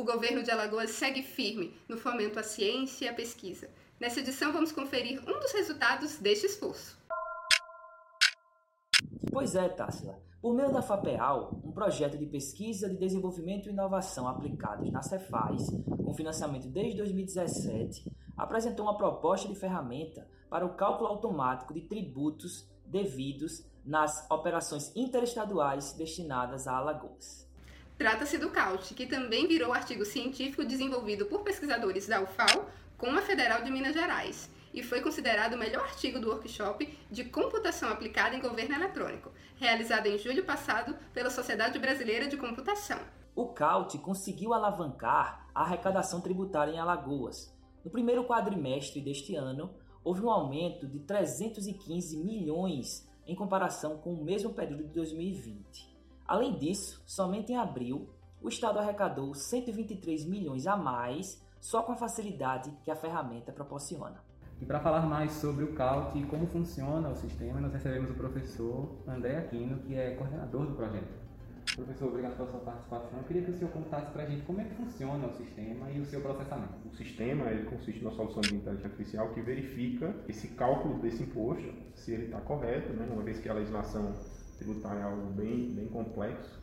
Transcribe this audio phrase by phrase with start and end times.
[0.00, 3.68] o governo de Alagoas segue firme no fomento à ciência e à pesquisa.
[4.00, 6.98] Nessa edição, vamos conferir um dos resultados deste esforço.
[9.30, 10.18] Pois é, Tássila.
[10.40, 15.68] Por meio da FAPEAL, um projeto de pesquisa de desenvolvimento e inovação aplicados na Cefaz,
[15.84, 22.66] com financiamento desde 2017, apresentou uma proposta de ferramenta para o cálculo automático de tributos
[22.86, 27.49] devidos nas operações interestaduais destinadas a Alagoas.
[28.00, 33.20] Trata-se do CAUT, que também virou artigo científico desenvolvido por pesquisadores da UFAL com a
[33.20, 38.34] Federal de Minas Gerais e foi considerado o melhor artigo do workshop de computação aplicada
[38.34, 42.98] em governo eletrônico, realizado em julho passado pela Sociedade Brasileira de Computação.
[43.36, 47.54] O CAUT conseguiu alavancar a arrecadação tributária em Alagoas.
[47.84, 54.24] No primeiro quadrimestre deste ano, houve um aumento de 315 milhões em comparação com o
[54.24, 55.89] mesmo período de 2020.
[56.30, 58.08] Além disso, somente em abril,
[58.40, 64.22] o Estado arrecadou 123 milhões a mais só com a facilidade que a ferramenta proporciona.
[64.60, 68.14] E para falar mais sobre o CAUT e como funciona o sistema, nós recebemos o
[68.14, 71.18] professor André Aquino, que é coordenador do projeto.
[71.74, 73.18] Professor, obrigado pela sua participação.
[73.18, 75.90] Eu queria que o senhor contasse para a gente como é que funciona o sistema
[75.90, 76.74] e o seu processamento.
[76.86, 81.74] O sistema ele consiste numa solução de inteligência artificial que verifica esse cálculo desse imposto,
[81.96, 83.08] se ele está correto, né?
[83.10, 84.14] uma vez que a legislação
[84.60, 86.60] tributária é algo bem, bem complexo.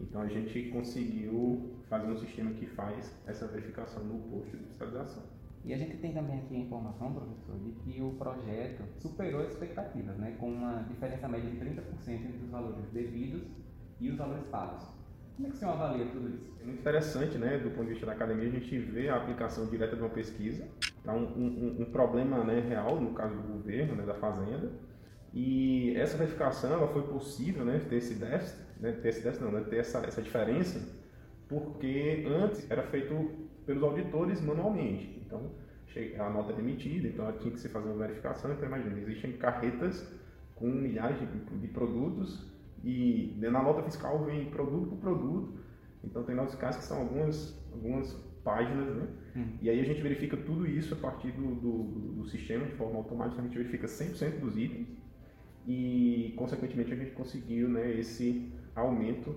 [0.00, 5.22] Então a gente conseguiu fazer um sistema que faz essa verificação no posto de fiscalização.
[5.62, 9.50] E a gente tem também aqui a informação, professor, de que o projeto superou as
[9.50, 13.42] expectativas, né, com uma diferença média de 30% entre os valores devidos
[14.00, 14.82] e os valores pagos.
[15.36, 16.50] Como é que o senhor avalia tudo isso?
[16.60, 19.66] É muito interessante, né, do ponto de vista da academia, a gente vê a aplicação
[19.66, 20.66] direta de uma pesquisa,
[21.04, 24.72] tá um, um, um problema né, real, no caso do governo, né, da fazenda,
[25.34, 29.52] e essa verificação ela foi possível, né, ter esse déficit, né, ter esse déficit não,
[29.52, 30.80] né, ter essa, essa diferença,
[31.48, 35.22] porque antes era feito pelos auditores manualmente.
[35.24, 35.50] Então,
[36.18, 38.52] a nota era emitida, então ela tinha que se fazer uma verificação.
[38.52, 40.08] Então, imagina, existem carretas
[40.54, 42.48] com milhares de, de produtos
[42.84, 45.58] e na nota fiscal vem produto por produto.
[46.04, 49.08] Então, tem nossos casos que são algumas, algumas páginas, né?
[49.36, 49.58] Hum.
[49.60, 51.82] E aí a gente verifica tudo isso a partir do, do,
[52.14, 54.88] do sistema de forma automática, a gente verifica 100% dos itens
[55.66, 59.34] e, consequentemente, a gente conseguiu né, esse aumento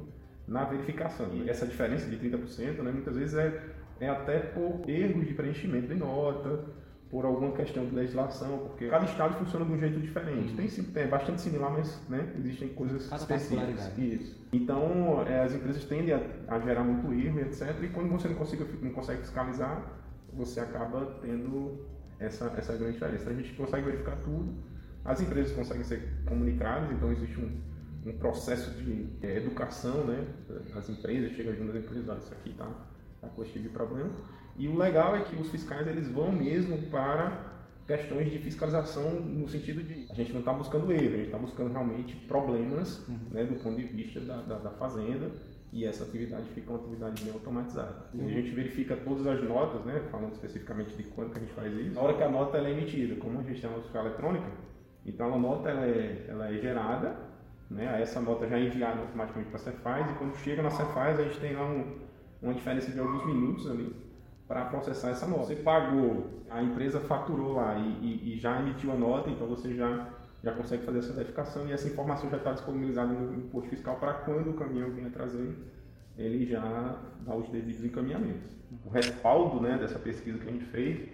[0.47, 1.29] na verificação.
[1.33, 3.61] E essa diferença de 30%, né, muitas vezes é,
[3.99, 6.65] é até por erros de preenchimento de nota,
[7.09, 10.55] por alguma questão de legislação, porque cada estado funciona de um jeito diferente.
[10.55, 13.97] Tem, tem bastante similar, mas né, existem coisas cada específicas.
[13.97, 14.43] Isso.
[14.51, 17.83] Então, é, as empresas tendem a, a, gerar muito erro, etc.
[17.83, 19.93] E quando você não consegue, não consegue fiscalizar,
[20.33, 21.85] você acaba tendo
[22.19, 23.29] essa, essa grande diferença.
[23.29, 24.72] A gente consegue verificar tudo
[25.05, 27.51] as empresas conseguem ser comunicadas, então existe um,
[28.05, 30.25] um processo de é, educação, né?
[30.75, 32.65] As empresas chegam junto às empresas, olha, isso aqui está
[33.21, 34.11] tá com esse tipo de problema.
[34.57, 37.53] E o legal é que os fiscais eles vão mesmo para
[37.85, 41.37] questões de fiscalização no sentido de a gente não está buscando erro, a gente está
[41.37, 43.17] buscando realmente problemas uhum.
[43.31, 45.29] né, do ponto de vista da, da, da, fazenda
[45.73, 48.05] e essa atividade fica uma atividade bem automatizada.
[48.13, 48.25] Uhum.
[48.25, 51.73] a gente verifica todas as notas, né, falando especificamente de quando que a gente faz
[51.73, 54.45] isso, na hora que a nota é emitida, como a gente tem uma fiscal eletrônica,
[55.05, 57.15] então a nota ela é, ela é gerada,
[57.69, 58.01] né?
[58.01, 61.23] essa nota já é enviada automaticamente para a Cefaz e quando chega na Cefaz a
[61.23, 61.99] gente tem lá um,
[62.41, 63.95] uma diferença de alguns minutos ali
[64.47, 65.45] para processar essa nota.
[65.45, 69.73] Você pagou, a empresa faturou lá e, e, e, já emitiu a nota, então você
[69.73, 70.09] já,
[70.43, 74.13] já consegue fazer essa verificação e essa informação já está disponibilizada no imposto fiscal para
[74.13, 75.57] quando o caminhão venha trazer,
[76.17, 78.51] ele já dá os devidos encaminhamentos.
[78.85, 81.09] O respaldo né, dessa pesquisa que a gente fez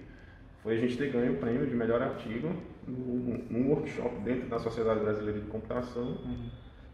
[0.63, 2.53] foi a gente ter ganho o prêmio de melhor artigo
[2.87, 6.49] num, workshop dentro da Sociedade Brasileira de Computação uhum.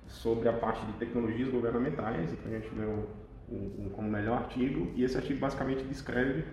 [0.08, 2.32] sobre a parte de tecnologias governamentais.
[2.32, 3.10] Então a gente ganhou
[3.50, 6.44] um, um, como melhor artigo e esse artigo basicamente descreve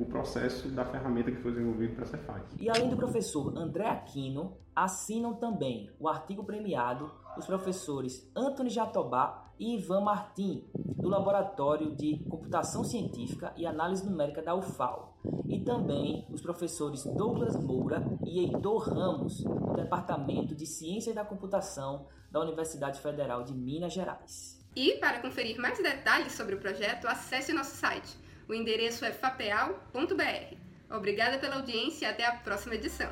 [0.00, 2.42] o processo da ferramenta que foi desenvolvido para a Cefaz.
[2.58, 9.52] E além do professor André Aquino, assinam também o artigo premiado os professores Antônio Jatobá
[9.58, 16.26] e Ivan Martim, do Laboratório de Computação Científica e Análise Numérica da UFAL, e também
[16.30, 23.00] os professores Douglas Moura e Heitor Ramos, do Departamento de Ciência da Computação da Universidade
[23.00, 24.58] Federal de Minas Gerais.
[24.74, 28.29] E para conferir mais detalhes sobre o projeto, acesse nosso site.
[28.50, 30.56] O endereço é fapeal.br.
[30.90, 33.08] Obrigada pela audiência e até a próxima edição.